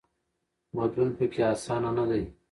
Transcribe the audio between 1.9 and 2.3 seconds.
نه دی.